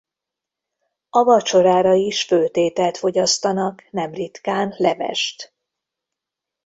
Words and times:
A 1.09 1.23
vacsorára 1.23 1.93
is 1.93 2.23
főtt 2.23 2.55
ételt 2.55 2.97
fogyasztanak 2.97 3.87
nem 3.91 4.13
ritkán 4.13 4.73
levest. 4.77 5.53